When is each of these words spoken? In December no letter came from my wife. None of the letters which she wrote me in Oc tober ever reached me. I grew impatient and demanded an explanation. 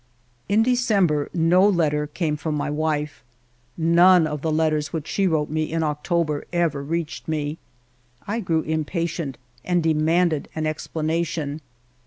In 0.49 0.63
December 0.63 1.29
no 1.31 1.63
letter 1.63 2.07
came 2.07 2.35
from 2.35 2.55
my 2.55 2.71
wife. 2.71 3.23
None 3.77 4.25
of 4.25 4.41
the 4.41 4.51
letters 4.51 4.91
which 4.91 5.05
she 5.07 5.27
wrote 5.27 5.51
me 5.51 5.71
in 5.71 5.83
Oc 5.83 6.03
tober 6.03 6.43
ever 6.51 6.81
reached 6.81 7.27
me. 7.27 7.59
I 8.25 8.39
grew 8.39 8.61
impatient 8.61 9.37
and 9.63 9.83
demanded 9.83 10.49
an 10.55 10.65
explanation. 10.65 11.61